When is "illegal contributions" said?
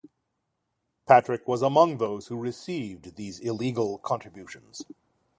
3.39-4.81